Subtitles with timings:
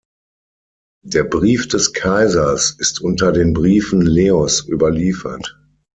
[1.05, 5.55] Der Brief des Kaisers ist unter den Briefen Leos überliefert.